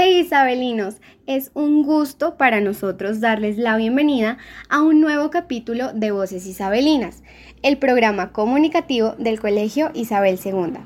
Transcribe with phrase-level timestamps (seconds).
[0.00, 6.12] Hey Isabelinos, es un gusto para nosotros darles la bienvenida a un nuevo capítulo de
[6.12, 7.24] Voces Isabelinas,
[7.62, 10.78] el programa comunicativo del Colegio Isabel II.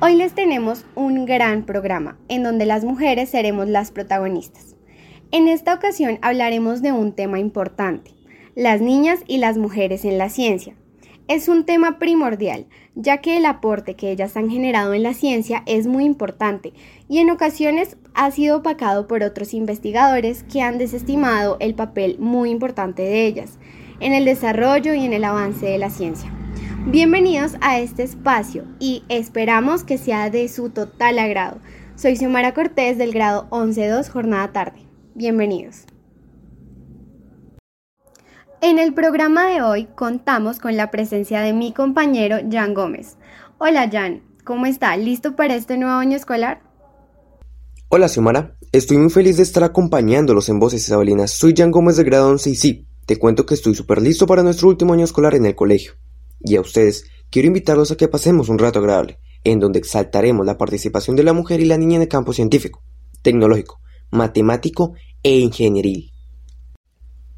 [0.00, 4.76] Hoy les tenemos un gran programa en donde las mujeres seremos las protagonistas.
[5.32, 8.14] En esta ocasión hablaremos de un tema importante,
[8.54, 10.76] las niñas y las mujeres en la ciencia.
[11.30, 12.66] Es un tema primordial,
[12.96, 16.72] ya que el aporte que ellas han generado en la ciencia es muy importante
[17.08, 22.50] y en ocasiones ha sido opacado por otros investigadores que han desestimado el papel muy
[22.50, 23.60] importante de ellas
[24.00, 26.32] en el desarrollo y en el avance de la ciencia.
[26.86, 31.60] Bienvenidos a este espacio y esperamos que sea de su total agrado.
[31.94, 34.80] Soy Xiomara Cortés del grado 11-2 jornada tarde.
[35.14, 35.84] Bienvenidos.
[38.62, 43.16] En el programa de hoy contamos con la presencia de mi compañero Jan Gómez.
[43.56, 44.94] Hola Jan, ¿cómo está?
[44.98, 46.60] ¿Listo para este nuevo año escolar?
[47.88, 51.30] Hola Xiomara, estoy muy feliz de estar acompañándolos en Voces Isabelinas.
[51.30, 54.42] Soy Jan Gómez de grado 11 y sí, te cuento que estoy súper listo para
[54.42, 55.94] nuestro último año escolar en el colegio.
[56.40, 60.58] Y a ustedes, quiero invitarlos a que pasemos un rato agradable, en donde exaltaremos la
[60.58, 62.82] participación de la mujer y la niña en el campo científico,
[63.22, 63.80] tecnológico,
[64.10, 64.92] matemático
[65.22, 66.12] e ingenieril.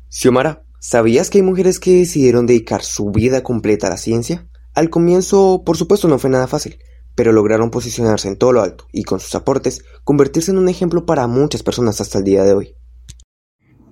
[0.08, 4.46] Xiomara, ¿sabías que hay mujeres que decidieron dedicar su vida completa a la ciencia?
[4.74, 6.76] Al comienzo, por supuesto, no fue nada fácil
[7.14, 11.06] pero lograron posicionarse en todo lo alto y con sus aportes convertirse en un ejemplo
[11.06, 12.74] para muchas personas hasta el día de hoy.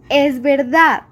[0.09, 1.03] Es verdad,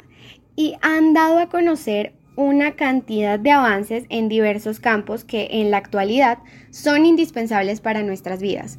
[0.56, 5.77] y han dado a conocer una cantidad de avances en diversos campos que en la
[5.77, 6.39] actualidad
[6.71, 8.79] son indispensables para nuestras vidas.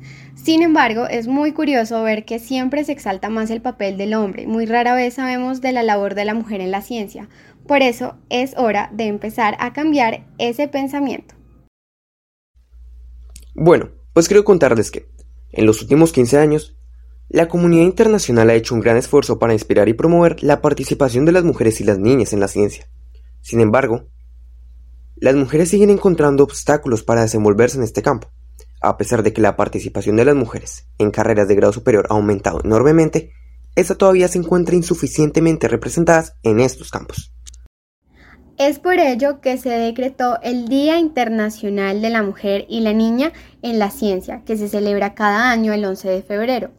[0.49, 4.47] Sin embargo, es muy curioso ver que siempre se exalta más el papel del hombre,
[4.47, 7.29] muy rara vez sabemos de la labor de la mujer en la ciencia.
[7.67, 11.35] Por eso es hora de empezar a cambiar ese pensamiento.
[13.53, 15.07] Bueno, pues quiero contarles que,
[15.51, 16.75] en los últimos 15 años,
[17.27, 21.31] la comunidad internacional ha hecho un gran esfuerzo para inspirar y promover la participación de
[21.31, 22.89] las mujeres y las niñas en la ciencia.
[23.41, 24.07] Sin embargo,
[25.15, 28.31] las mujeres siguen encontrando obstáculos para desenvolverse en este campo.
[28.81, 32.13] A pesar de que la participación de las mujeres en carreras de grado superior ha
[32.13, 33.31] aumentado enormemente,
[33.75, 37.33] esta todavía se encuentra insuficientemente representadas en estos campos.
[38.57, 43.31] Es por ello que se decretó el Día Internacional de la Mujer y la Niña
[43.61, 46.71] en la Ciencia, que se celebra cada año el 11 de febrero.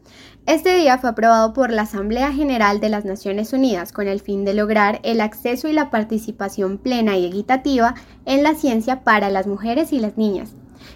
[0.45, 4.45] Este día fue aprobado por la Asamblea General de las Naciones Unidas con el fin
[4.45, 7.95] de lograr el acceso y la participación plena y equitativa
[8.25, 10.55] en la ciencia para las mujeres y las niñas,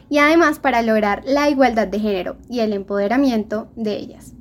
[0.09, 4.33] y además para lograr la igualdad de género y el empoderamiento de ellas.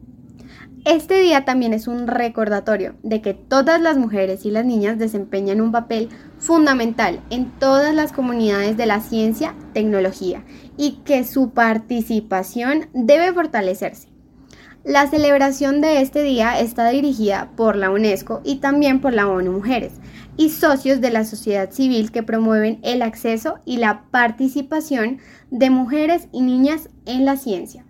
[0.85, 5.63] Este día también es un recordatorio de que todas las mujeres y las niñas desempeñan
[5.63, 10.45] un papel fundamental en todas las comunidades de la ciencia, tecnología
[10.77, 14.14] y que su participación debe fortalecerse.
[14.85, 19.51] La celebración de este día está dirigida por la UNESCO y también por la ONU
[19.51, 19.95] Mujeres
[20.37, 26.29] y socios de la sociedad civil que promueven el acceso y la participación de mujeres
[26.33, 27.87] y niñas en la ciencia.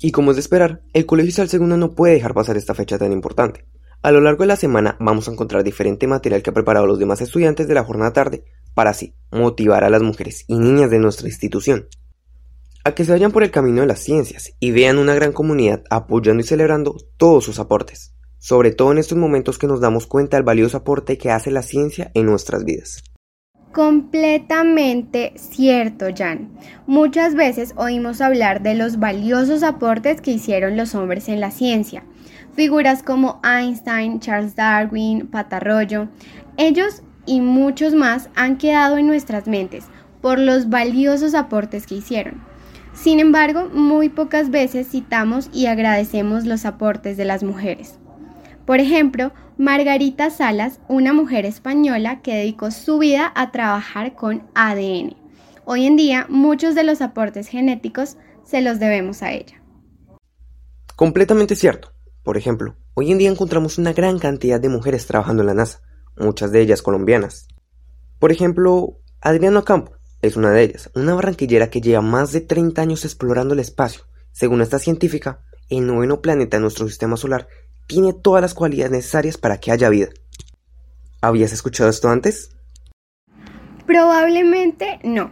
[0.00, 2.98] Y como es de esperar, el Colegio Isabel II no puede dejar pasar esta fecha
[2.98, 3.64] tan importante.
[4.02, 6.98] A lo largo de la semana vamos a encontrar diferente material que ha preparado los
[6.98, 8.42] demás estudiantes de la jornada tarde
[8.74, 11.86] para así motivar a las mujeres y niñas de nuestra institución
[12.84, 15.82] a que se vayan por el camino de las ciencias y vean una gran comunidad
[15.90, 20.36] apoyando y celebrando todos sus aportes, sobre todo en estos momentos que nos damos cuenta
[20.36, 23.02] del valioso aporte que hace la ciencia en nuestras vidas.
[23.72, 26.52] Completamente cierto, Jan.
[26.86, 32.04] Muchas veces oímos hablar de los valiosos aportes que hicieron los hombres en la ciencia.
[32.52, 36.06] Figuras como Einstein, Charles Darwin, Patarroyo,
[36.56, 39.86] ellos y muchos más han quedado en nuestras mentes
[40.20, 42.53] por los valiosos aportes que hicieron.
[42.94, 47.98] Sin embargo, muy pocas veces citamos y agradecemos los aportes de las mujeres.
[48.64, 55.16] Por ejemplo, Margarita Salas, una mujer española que dedicó su vida a trabajar con ADN.
[55.64, 59.60] Hoy en día, muchos de los aportes genéticos se los debemos a ella.
[60.96, 61.92] Completamente cierto.
[62.22, 65.82] Por ejemplo, hoy en día encontramos una gran cantidad de mujeres trabajando en la NASA,
[66.16, 67.48] muchas de ellas colombianas.
[68.18, 69.92] Por ejemplo, Adriana Campo
[70.26, 74.04] es una de ellas, una barranquillera que lleva más de 30 años explorando el espacio.
[74.32, 77.46] Según esta científica, el noveno planeta de nuestro sistema solar
[77.86, 80.08] tiene todas las cualidades necesarias para que haya vida.
[81.20, 82.50] ¿Habías escuchado esto antes?
[83.86, 85.30] Probablemente no.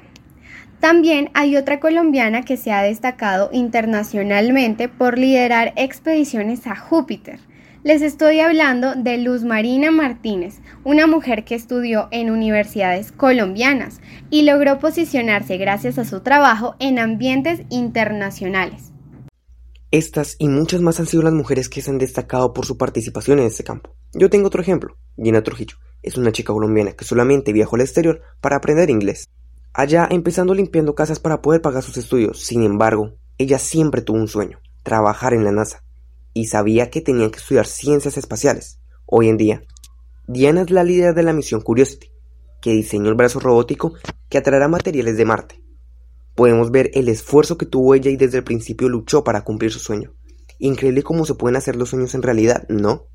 [0.80, 7.40] También hay otra colombiana que se ha destacado internacionalmente por liderar expediciones a Júpiter.
[7.84, 14.00] Les estoy hablando de Luz Marina Martínez, una mujer que estudió en universidades colombianas
[14.30, 18.92] y logró posicionarse gracias a su trabajo en ambientes internacionales.
[19.90, 23.40] Estas y muchas más han sido las mujeres que se han destacado por su participación
[23.40, 23.96] en este campo.
[24.12, 25.74] Yo tengo otro ejemplo, Gina Trujillo.
[26.04, 29.28] Es una chica colombiana que solamente viajó al exterior para aprender inglés.
[29.72, 32.44] Allá empezando limpiando casas para poder pagar sus estudios.
[32.44, 35.82] Sin embargo, ella siempre tuvo un sueño, trabajar en la NASA.
[36.34, 38.80] Y sabía que tenía que estudiar ciencias espaciales.
[39.06, 39.62] Hoy en día,
[40.26, 42.10] Diana es la líder de la misión Curiosity,
[42.60, 43.94] que diseñó el brazo robótico
[44.28, 45.62] que atraerá materiales de Marte
[46.34, 49.78] Podemos ver el esfuerzo que tuvo ella y desde el principio luchó para cumplir su
[49.78, 50.14] sueño.
[50.58, 53.06] Increíble cómo se pueden hacer los sueños en realidad, ¿no?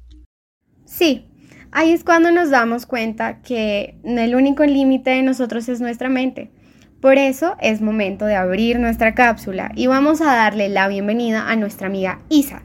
[0.86, 1.32] Sí,
[1.72, 6.52] ahí es cuando nos damos cuenta que el único límite de nosotros es nuestra mente.
[7.02, 11.56] Por eso es momento de abrir nuestra cápsula y vamos a darle la bienvenida a
[11.56, 12.64] nuestra amiga Isa,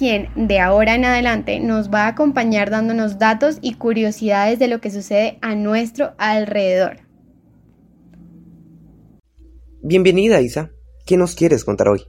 [0.00, 4.80] quien de ahora en adelante nos va a acompañar dándonos datos y curiosidades de lo
[4.80, 7.00] que sucede a nuestro alrededor.
[9.82, 10.70] Bienvenida, Isa.
[11.04, 12.00] ¿Qué nos quieres contar hoy?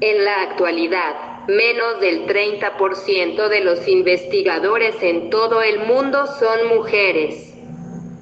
[0.00, 7.45] En la actualidad, menos del 30% de los investigadores en todo el mundo son mujeres.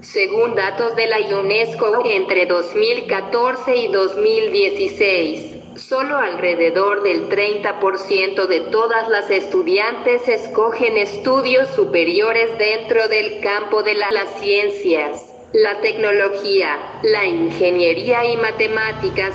[0.04, 9.08] Según datos de la UNESCO, entre 2014 y 2016, Solo alrededor del 30% de todas
[9.08, 18.24] las estudiantes escogen estudios superiores dentro del campo de las ciencias, la tecnología, la ingeniería
[18.24, 19.34] y matemáticas.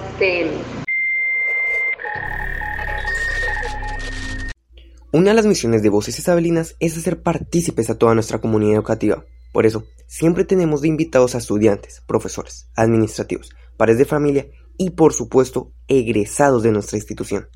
[5.12, 9.26] Una de las misiones de Voces Isabelinas es hacer partícipes a toda nuestra comunidad educativa.
[9.52, 14.48] Por eso, siempre tenemos de invitados a estudiantes, profesores, administrativos, padres de familia
[14.78, 17.48] y por supuesto egresados de nuestra institución.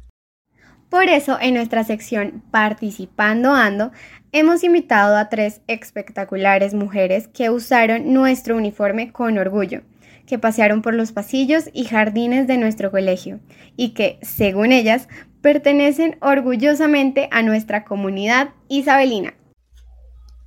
[0.90, 3.92] Por eso, en nuestra sección Participando Ando,
[4.31, 9.81] hemos invitado a tres espectaculares mujeres que usaron nuestro uniforme con orgullo,
[10.28, 13.39] que pasearon por los pasillos y jardines de nuestro colegio
[13.75, 15.07] y que, según ellas,
[15.42, 19.34] pertenecen orgullosamente a nuestra comunidad isabelina.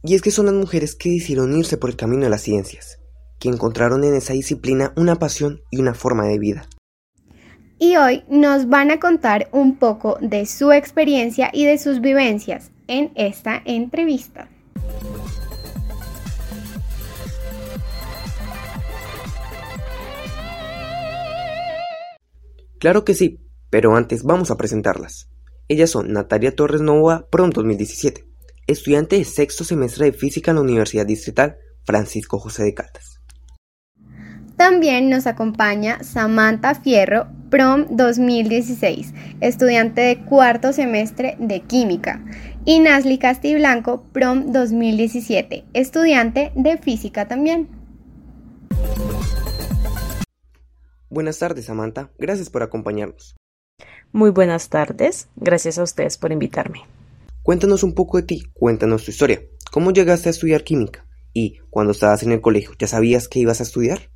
[0.08, 3.00] Y es que son las mujeres que decidieron irse por el camino de las ciencias,
[3.40, 6.68] que encontraron en esa disciplina una pasión y una forma de vida.
[7.80, 12.70] Y hoy nos van a contar un poco de su experiencia y de sus vivencias
[12.86, 14.48] en esta entrevista.
[22.78, 25.28] Claro que sí, pero antes vamos a presentarlas.
[25.66, 28.35] Ellas son Natalia Torres Novoa, PROM 2017,
[28.66, 33.20] estudiante de sexto semestre de física en la Universidad Distrital Francisco José de Caldas.
[34.56, 42.24] También nos acompaña Samantha Fierro, PROM 2016, estudiante de cuarto semestre de Química,
[42.64, 47.68] y Nasli Castiblanco, PROM 2017, estudiante de Física también.
[51.10, 52.10] Buenas tardes, Samantha.
[52.18, 53.36] Gracias por acompañarnos.
[54.12, 55.28] Muy buenas tardes.
[55.36, 56.84] Gracias a ustedes por invitarme.
[57.46, 59.40] Cuéntanos un poco de ti, cuéntanos tu historia.
[59.70, 61.06] ¿Cómo llegaste a estudiar química?
[61.32, 64.10] Y cuando estabas en el colegio, ¿ya sabías que ibas a estudiar?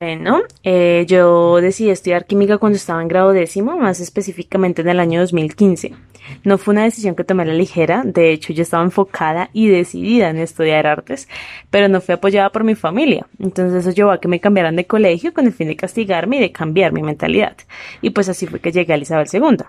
[0.00, 4.98] Bueno, eh, yo decidí estudiar química cuando estaba en grado décimo, más específicamente en el
[4.98, 5.94] año 2015.
[6.42, 9.68] No fue una decisión que tomé a la ligera, de hecho yo estaba enfocada y
[9.68, 11.28] decidida en estudiar artes,
[11.70, 13.24] pero no fui apoyada por mi familia.
[13.38, 16.40] Entonces eso llevó a que me cambiaran de colegio con el fin de castigarme y
[16.40, 17.56] de cambiar mi mentalidad.
[18.00, 19.64] Y pues así fue que llegué a Isabel II.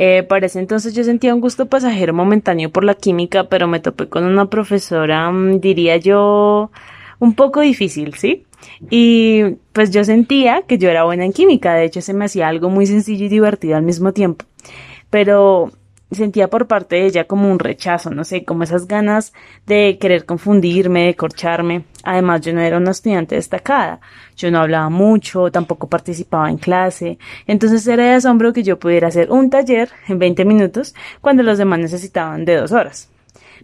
[0.00, 3.80] Eh, para ese entonces yo sentía un gusto pasajero momentáneo por la química, pero me
[3.80, 6.70] topé con una profesora, mm, diría yo,
[7.18, 8.44] un poco difícil, ¿sí?
[8.90, 12.46] Y pues yo sentía que yo era buena en química, de hecho se me hacía
[12.46, 14.44] algo muy sencillo y divertido al mismo tiempo,
[15.10, 15.72] pero
[16.10, 19.32] sentía por parte de ella como un rechazo, no sé, como esas ganas
[19.66, 21.84] de querer confundirme, de corcharme.
[22.02, 24.00] Además, yo no era una estudiante destacada,
[24.36, 29.08] yo no hablaba mucho, tampoco participaba en clase, entonces era de asombro que yo pudiera
[29.08, 33.10] hacer un taller en 20 minutos cuando los demás necesitaban de dos horas.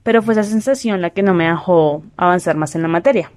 [0.03, 3.31] Pero fue esa sensación la que no me dejó avanzar más en la materia.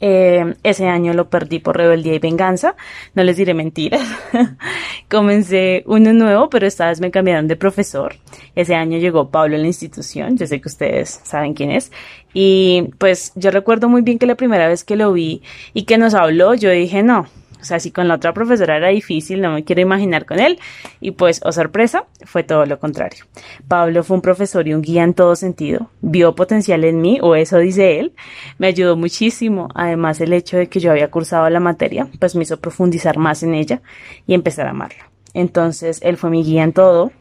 [0.00, 2.76] Eh, ese año lo perdí por rebeldía y venganza.
[3.14, 4.06] No les diré mentiras.
[5.08, 8.16] Comencé uno nuevo, pero esta vez me cambiaron de profesor.
[8.54, 10.36] Ese año llegó Pablo a la institución.
[10.36, 11.90] Yo sé que ustedes saben quién es.
[12.32, 15.42] Y pues yo recuerdo muy bien que la primera vez que lo vi
[15.74, 17.26] y que nos habló, yo dije, no,
[17.60, 20.58] o sea, si con la otra profesora era difícil, no me quiero imaginar con él.
[21.00, 23.24] Y pues, oh sorpresa, fue todo lo contrario.
[23.66, 25.90] Pablo fue un profesor y un guía en todo sentido.
[26.00, 28.12] Vio potencial en mí, o eso dice él.
[28.58, 29.68] Me ayudó muchísimo.
[29.74, 33.42] Además, el hecho de que yo había cursado la materia, pues me hizo profundizar más
[33.42, 33.82] en ella
[34.26, 35.10] y empezar a amarla.
[35.34, 37.12] Entonces, él fue mi guía en todo.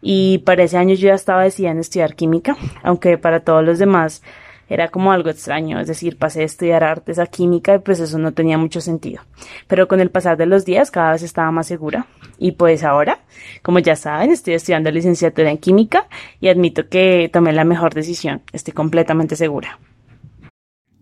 [0.00, 3.78] Y para ese año yo ya estaba decidida en estudiar química, aunque para todos los
[3.78, 4.22] demás
[4.68, 8.18] Era como algo extraño, es decir, pasé a estudiar artes a química y pues eso
[8.18, 9.22] no tenía mucho sentido.
[9.68, 12.06] Pero con el pasar de los días cada vez estaba más segura.
[12.38, 13.20] Y pues ahora,
[13.62, 16.08] como ya saben, estoy estudiando licenciatura en química
[16.40, 18.42] y admito que tomé la mejor decisión.
[18.52, 19.78] Estoy completamente segura.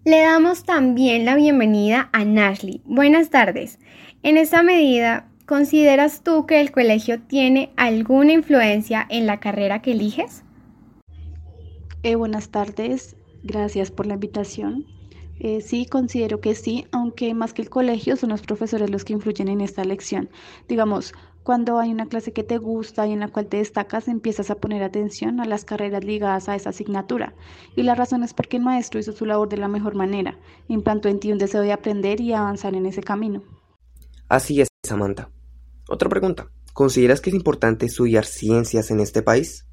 [0.05, 2.83] Le damos también la bienvenida a Nashley.
[2.85, 3.79] Buenas tardes.
[4.23, 9.93] En esta medida, ¿consideras tú que el colegio tiene alguna influencia en la carrera que
[9.93, 10.45] eliges?
[12.03, 14.87] Eh, buenas tardes, gracias por la invitación.
[15.39, 19.13] Eh, sí, considero que sí, aunque más que el colegio son los profesores los que
[19.13, 20.31] influyen en esta elección.
[20.69, 24.51] Digamos, cuando hay una clase que te gusta y en la cual te destacas, empiezas
[24.51, 27.35] a poner atención a las carreras ligadas a esa asignatura.
[27.77, 31.09] Y la razón es porque el maestro hizo su labor de la mejor manera, implantó
[31.09, 33.43] en ti un deseo de aprender y avanzar en ese camino.
[34.29, 35.31] Así es, Samantha.
[35.89, 36.49] Otra pregunta.
[36.73, 39.67] ¿Consideras que es importante estudiar ciencias en este país?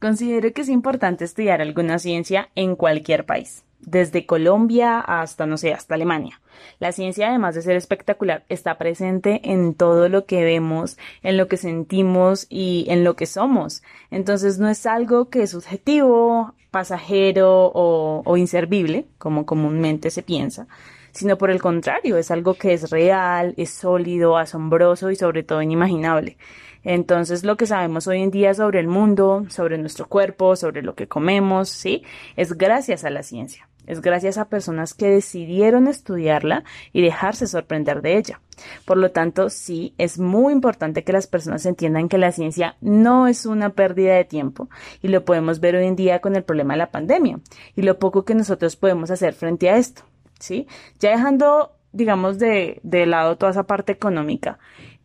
[0.00, 5.74] Considero que es importante estudiar alguna ciencia en cualquier país, desde Colombia hasta, no sé,
[5.74, 6.40] hasta Alemania.
[6.78, 11.48] La ciencia, además de ser espectacular, está presente en todo lo que vemos, en lo
[11.48, 13.82] que sentimos y en lo que somos.
[14.10, 20.66] Entonces no es algo que es subjetivo, pasajero o, o inservible, como comúnmente se piensa,
[21.12, 25.60] sino por el contrario, es algo que es real, es sólido, asombroso y sobre todo
[25.60, 26.38] inimaginable.
[26.84, 30.94] Entonces, lo que sabemos hoy en día sobre el mundo, sobre nuestro cuerpo, sobre lo
[30.94, 32.02] que comemos, ¿sí?
[32.36, 33.68] Es gracias a la ciencia.
[33.86, 38.40] Es gracias a personas que decidieron estudiarla y dejarse sorprender de ella.
[38.84, 43.26] Por lo tanto, sí, es muy importante que las personas entiendan que la ciencia no
[43.26, 44.68] es una pérdida de tiempo
[45.02, 47.40] y lo podemos ver hoy en día con el problema de la pandemia
[47.74, 50.02] y lo poco que nosotros podemos hacer frente a esto,
[50.38, 50.68] ¿sí?
[51.00, 54.58] Ya dejando, digamos, de, de lado toda esa parte económica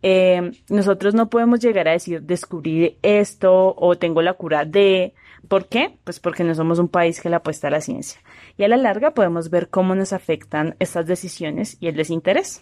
[0.07, 5.15] eh, nosotros no podemos llegar a decir descubrir esto o tengo la cura de.
[5.47, 5.97] ¿Por qué?
[6.03, 8.21] Pues porque no somos un país que le apuesta a la ciencia.
[8.55, 12.61] Y a la larga podemos ver cómo nos afectan estas decisiones y el desinterés.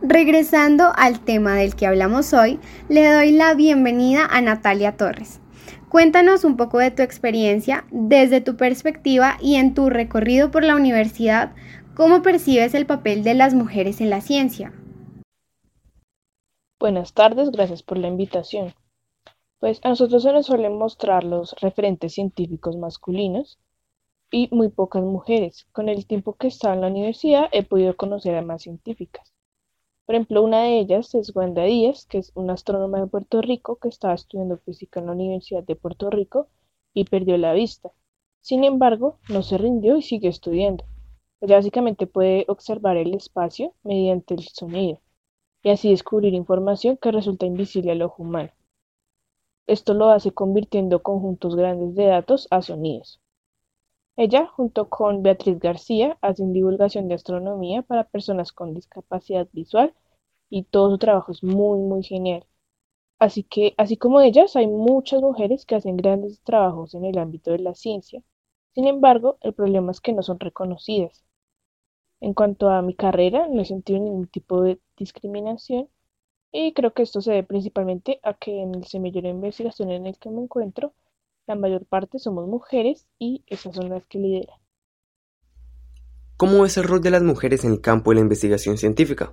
[0.00, 5.40] Regresando al tema del que hablamos hoy, le doy la bienvenida a Natalia Torres.
[5.90, 10.76] Cuéntanos un poco de tu experiencia desde tu perspectiva y en tu recorrido por la
[10.76, 11.52] universidad,
[11.94, 14.72] ¿cómo percibes el papel de las mujeres en la ciencia?
[16.78, 18.74] Buenas tardes, gracias por la invitación.
[19.60, 23.58] Pues a nosotros se nos suelen mostrar los referentes científicos masculinos
[24.30, 25.66] y muy pocas mujeres.
[25.72, 29.32] Con el tiempo que estaba en la universidad he podido conocer a más científicas.
[30.04, 33.76] Por ejemplo, una de ellas es Wanda Díaz, que es una astrónoma de Puerto Rico
[33.76, 36.48] que estaba estudiando física en la Universidad de Puerto Rico
[36.92, 37.90] y perdió la vista.
[38.42, 40.84] Sin embargo, no se rindió y sigue estudiando.
[41.40, 45.00] Ella básicamente puede observar el espacio mediante el sonido
[45.66, 48.50] y así descubrir información que resulta invisible al ojo humano.
[49.66, 53.20] Esto lo hace convirtiendo conjuntos grandes de datos a sonidos.
[54.16, 59.92] Ella, junto con Beatriz García, hacen divulgación de astronomía para personas con discapacidad visual
[60.50, 62.46] y todo su trabajo es muy, muy genial.
[63.18, 67.50] Así que, así como ellas, hay muchas mujeres que hacen grandes trabajos en el ámbito
[67.50, 68.22] de la ciencia.
[68.72, 71.24] Sin embargo, el problema es que no son reconocidas.
[72.26, 75.88] En cuanto a mi carrera, no he sentido ningún tipo de discriminación
[76.50, 80.08] y creo que esto se debe principalmente a que en el semillero de investigación en
[80.08, 80.92] el que me encuentro,
[81.46, 84.58] la mayor parte somos mujeres y esas son las que lideran.
[86.36, 89.32] ¿Cómo es el rol de las mujeres en el campo de la investigación científica?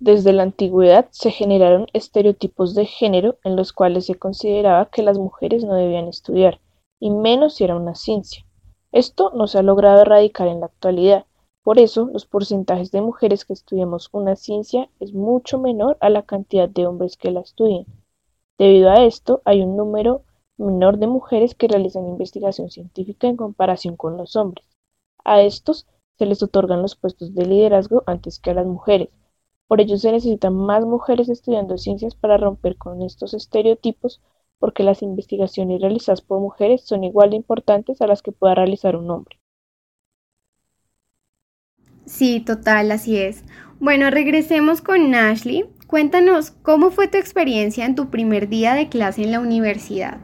[0.00, 5.18] Desde la antigüedad se generaron estereotipos de género en los cuales se consideraba que las
[5.18, 6.60] mujeres no debían estudiar,
[6.98, 8.47] y menos si era una ciencia.
[8.92, 11.26] Esto no se ha logrado erradicar en la actualidad,
[11.62, 16.22] por eso los porcentajes de mujeres que estudiamos una ciencia es mucho menor a la
[16.22, 17.84] cantidad de hombres que la estudian.
[18.56, 20.22] Debido a esto, hay un número
[20.56, 24.66] menor de mujeres que realizan investigación científica en comparación con los hombres.
[25.24, 29.10] A estos se les otorgan los puestos de liderazgo antes que a las mujeres.
[29.66, 34.22] Por ello se necesitan más mujeres estudiando ciencias para romper con estos estereotipos
[34.58, 38.96] porque las investigaciones realizadas por mujeres son igual de importantes a las que pueda realizar
[38.96, 39.38] un hombre.
[42.04, 43.44] Sí, total, así es.
[43.80, 45.66] Bueno, regresemos con Ashley.
[45.86, 50.18] Cuéntanos, ¿cómo fue tu experiencia en tu primer día de clase en la universidad?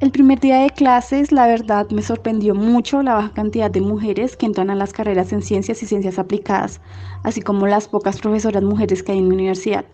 [0.00, 4.36] El primer día de clases, la verdad, me sorprendió mucho la baja cantidad de mujeres
[4.36, 6.80] que entran a las carreras en ciencias y ciencias aplicadas,
[7.24, 9.84] así como las pocas profesoras mujeres que hay en mi universidad.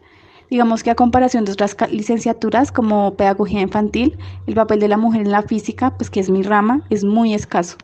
[0.51, 5.23] Digamos que a comparación de otras licenciaturas como pedagogía infantil, el papel de la mujer
[5.23, 7.77] en la física, pues que es mi rama, es muy escaso.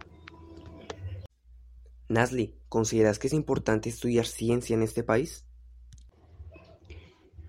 [2.09, 5.45] Nasli, ¿consideras que es importante estudiar ciencia en este país?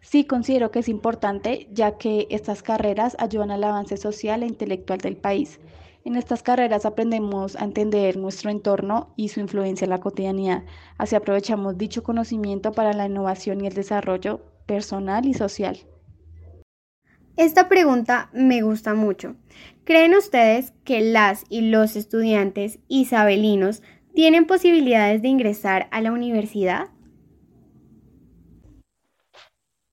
[0.02, 5.00] Sí considero que es importante, ya que estas carreras ayudan al avance social e intelectual
[5.00, 5.60] del país.
[6.04, 10.64] En estas carreras aprendemos a entender nuestro entorno y su influencia en la cotidianidad.
[10.98, 15.78] Así aprovechamos dicho conocimiento para la innovación y el desarrollo personal y social.
[17.38, 19.36] Esta pregunta me gusta mucho.
[19.84, 23.82] ¿Creen ustedes que las y los estudiantes isabelinos
[24.14, 26.90] tienen posibilidades de ingresar a la universidad?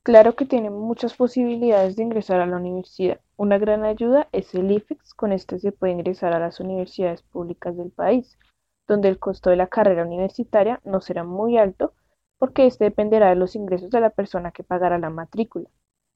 [0.03, 3.21] Claro que tienen muchas posibilidades de ingresar a la universidad.
[3.37, 7.77] Una gran ayuda es el IFEX, con este se puede ingresar a las universidades públicas
[7.77, 8.39] del país,
[8.87, 11.93] donde el costo de la carrera universitaria no será muy alto
[12.39, 15.69] porque este dependerá de los ingresos de la persona que pagará la matrícula.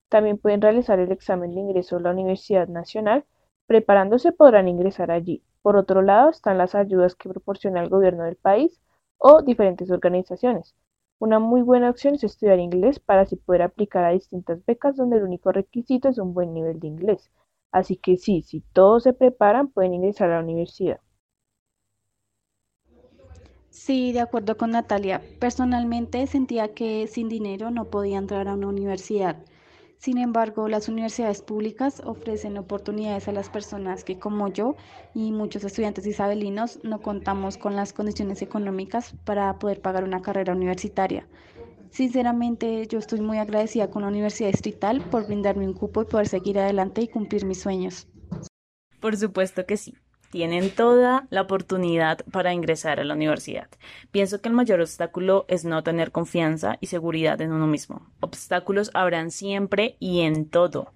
[0.08, 3.24] También pueden realizar el examen de ingreso a la Universidad Nacional,
[3.66, 5.42] preparándose podrán ingresar allí.
[5.62, 8.80] Por otro lado están las ayudas que proporciona el gobierno del país
[9.18, 10.74] o diferentes organizaciones,
[11.22, 15.18] una muy buena opción es estudiar inglés para así poder aplicar a distintas becas donde
[15.18, 17.30] el único requisito es un buen nivel de inglés.
[17.70, 20.98] Así que sí, si todos se preparan, pueden ingresar a la universidad.
[23.72, 25.22] Sí, de acuerdo con Natalia.
[25.38, 29.38] Personalmente sentía que sin dinero no podía entrar a una universidad.
[29.96, 34.76] Sin embargo, las universidades públicas ofrecen oportunidades a las personas que, como yo
[35.14, 40.52] y muchos estudiantes isabelinos, no contamos con las condiciones económicas para poder pagar una carrera
[40.52, 41.26] universitaria.
[41.88, 46.28] Sinceramente, yo estoy muy agradecida con la Universidad Distrital por brindarme un cupo y poder
[46.28, 48.06] seguir adelante y cumplir mis sueños.
[49.00, 49.94] Por supuesto que sí
[50.32, 53.68] tienen toda la oportunidad para ingresar a la universidad.
[54.12, 58.06] Pienso que el mayor obstáculo es no tener confianza y seguridad en uno mismo.
[58.20, 60.90] Obstáculos habrán siempre y en todo,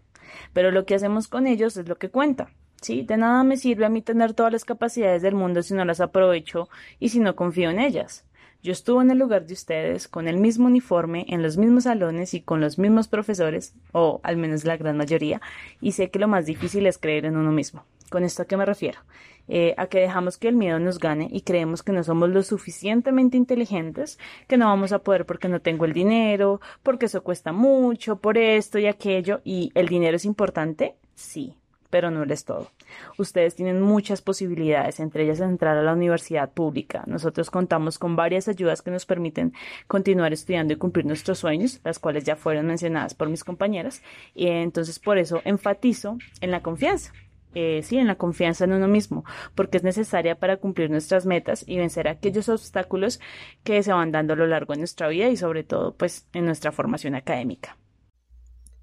[0.55, 2.49] pero lo que hacemos con ellos es lo que cuenta.
[2.81, 5.85] Sí, de nada me sirve a mí tener todas las capacidades del mundo si no
[5.85, 8.25] las aprovecho y si no confío en ellas.
[8.63, 12.33] Yo estuve en el lugar de ustedes, con el mismo uniforme, en los mismos salones
[12.33, 15.43] y con los mismos profesores, o al menos la gran mayoría,
[15.83, 17.85] y sé que lo más difícil es creer en uno mismo.
[18.11, 19.01] ¿Con esto a qué me refiero?
[19.49, 22.43] Eh, a que dejamos que el miedo nos gane y creemos que no somos lo
[22.43, 27.53] suficientemente inteligentes, que no vamos a poder porque no tengo el dinero, porque eso cuesta
[27.53, 31.55] mucho, por esto y aquello, y el dinero es importante, sí,
[31.91, 32.71] pero no es todo.
[33.19, 37.05] Ustedes tienen muchas posibilidades, entre ellas entrar a la universidad pública.
[37.07, 39.53] Nosotros contamos con varias ayudas que nos permiten
[39.87, 44.03] continuar estudiando y cumplir nuestros sueños, las cuales ya fueron mencionadas por mis compañeras,
[44.35, 47.13] y entonces por eso enfatizo en la confianza
[47.59, 51.65] eh, sí, en la confianza en uno mismo, porque es necesaria para cumplir nuestras metas
[51.67, 53.19] y vencer aquellos obstáculos
[53.65, 56.45] que se van dando a lo largo de nuestra vida y sobre todo pues en
[56.45, 57.79] nuestra formación académica.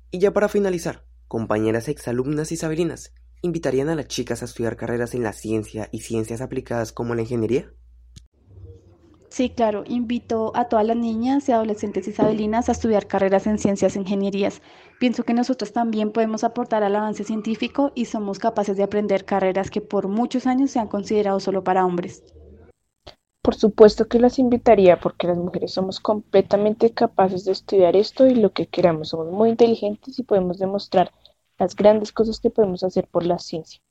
[0.10, 5.14] Y ya para finalizar, compañeras exalumnas y saberinas, ¿invitarían a las chicas a estudiar carreras
[5.14, 7.72] en la ciencia y ciencias aplicadas como la ingeniería?
[9.34, 13.96] Sí, claro, invito a todas las niñas y adolescentes isabelinas a estudiar carreras en ciencias
[13.96, 14.62] e ingenierías.
[15.04, 19.70] Pienso que nosotros también podemos aportar al avance científico y somos capaces de aprender carreras
[19.70, 22.24] que por muchos años se han considerado solo para hombres.
[23.42, 28.36] Por supuesto que las invitaría porque las mujeres somos completamente capaces de estudiar esto y
[28.36, 29.10] lo que queramos.
[29.10, 31.12] Somos muy inteligentes y podemos demostrar
[31.60, 33.82] las grandes cosas que podemos hacer por la ciencia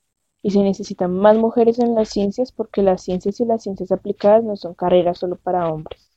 [0.40, 4.44] y se necesitan más mujeres en las ciencias porque las ciencias y las ciencias aplicadas
[4.44, 6.11] no son carreras solo para hombres.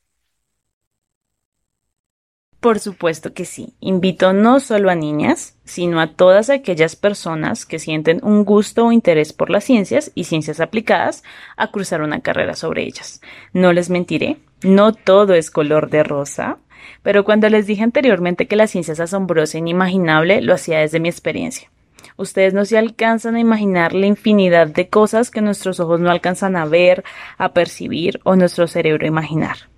[2.65, 3.75] Por supuesto que sí.
[3.80, 8.91] Invito no solo a niñas, sino a todas aquellas personas que sienten un gusto o
[8.91, 11.23] interés por las ciencias y ciencias aplicadas
[11.58, 13.21] a cruzar una carrera sobre ellas.
[13.54, 16.58] No les mentiré, no todo es color de rosa,
[17.04, 20.99] pero cuando les dije anteriormente que la ciencia es asombrosa e inimaginable, lo hacía desde
[20.99, 21.69] mi experiencia.
[22.17, 26.56] Ustedes no se alcanzan a imaginar la infinidad de cosas que nuestros ojos no alcanzan
[26.56, 27.04] a ver,
[27.38, 29.74] a percibir o nuestro cerebro a imaginar.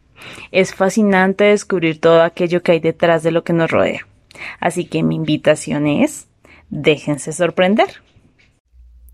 [0.51, 4.07] Es fascinante descubrir todo aquello que hay detrás de lo que nos rodea.
[4.59, 6.27] Así que mi invitación es,
[6.69, 7.87] déjense sorprender.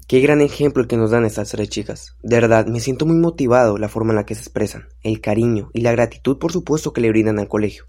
[0.07, 2.17] Qué gran ejemplo el que nos dan estas tres chicas.
[2.21, 5.71] De verdad, me siento muy motivado la forma en la que se expresan, el cariño
[5.73, 7.85] y la gratitud por supuesto que le brindan al colegio.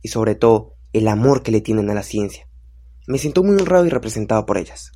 [0.00, 2.46] Y sobre todo, el amor que le tienen a la ciencia.
[3.06, 4.92] Me siento muy honrado y representado por ellas.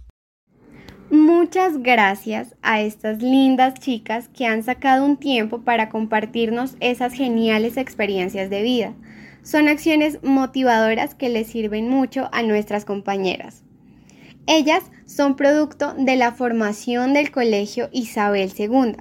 [1.10, 7.76] Muchas gracias a estas lindas chicas que han sacado un tiempo para compartirnos esas geniales
[7.76, 8.94] experiencias de vida.
[9.42, 13.64] Son acciones motivadoras que les sirven mucho a nuestras compañeras.
[14.46, 18.94] Ellas son producto de la formación del Colegio Isabel II.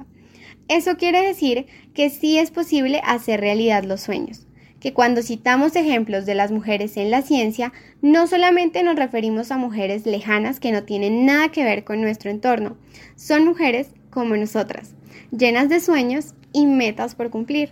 [0.67, 4.48] Eso quiere decir que sí es posible hacer realidad los sueños
[4.79, 9.57] que cuando citamos ejemplos de las mujeres en la ciencia, no solamente nos referimos a
[9.57, 12.77] mujeres lejanas que no tienen nada que ver con nuestro entorno,
[13.15, 14.95] son mujeres como nosotras,
[15.31, 17.71] llenas de sueños y metas por cumplir.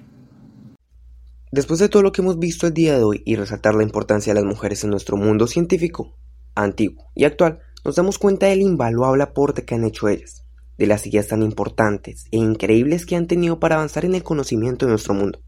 [1.52, 4.34] Después de todo lo que hemos visto el día de hoy y resaltar la importancia
[4.34, 6.14] de las mujeres en nuestro mundo científico,
[6.56, 10.44] antiguo y actual, nos damos cuenta del invaluable aporte que han hecho ellas,
[10.78, 14.86] de las ideas tan importantes e increíbles que han tenido para avanzar en el conocimiento
[14.86, 15.42] de nuestro mundo,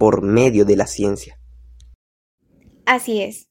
[0.00, 1.38] por medio de la ciencia.
[2.86, 3.50] Así es.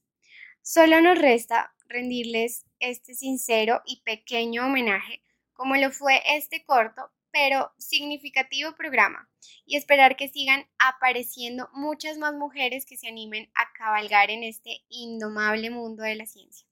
[0.64, 5.22] Solo nos resta rendirles este sincero y pequeño homenaje,
[5.54, 9.30] como lo fue este corto pero significativo programa
[9.64, 14.80] y esperar que sigan apareciendo muchas más mujeres que se animen a cabalgar en este
[14.90, 16.68] indomable mundo de la ciencia.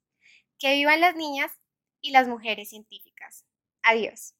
[0.57, 1.51] Que vivan las niñas
[2.01, 3.45] y las mujeres científicas.
[3.83, 4.33] Adiós.